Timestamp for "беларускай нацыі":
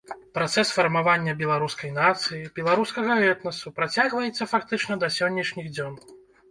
1.41-2.41